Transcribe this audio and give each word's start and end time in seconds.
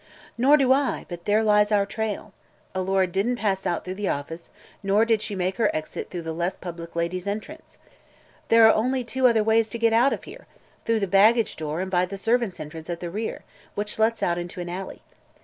"Nor 0.35 0.57
do 0.57 0.73
I, 0.73 1.05
but 1.09 1.25
there 1.25 1.43
lies 1.43 1.71
our 1.71 1.85
trail. 1.85 2.33
Alora 2.73 3.05
didn't 3.05 3.35
pass 3.35 3.67
out 3.67 3.85
through 3.85 3.93
the 3.93 4.07
office, 4.09 4.49
nor 4.81 5.05
did 5.05 5.21
she 5.21 5.35
make 5.35 5.57
her 5.57 5.69
exit 5.75 6.09
through 6.09 6.23
the 6.23 6.33
less 6.33 6.57
public 6.57 6.95
Ladies' 6.95 7.27
Entrance. 7.27 7.77
There 8.47 8.65
are 8.67 8.73
only 8.73 9.03
two 9.03 9.27
other 9.27 9.43
ways 9.43 9.69
to 9.69 9.77
get 9.77 9.93
out 9.93 10.11
of 10.11 10.23
here: 10.23 10.47
through 10.85 11.01
the 11.01 11.05
baggage 11.05 11.55
door 11.55 11.81
and 11.81 11.91
by 11.91 12.07
the 12.07 12.17
servants' 12.17 12.59
entrance 12.59 12.89
at 12.89 12.99
the 12.99 13.11
rear, 13.11 13.43
which 13.75 13.99
lets 13.99 14.23
into 14.23 14.59
an 14.59 14.69
alley. 14.69 15.03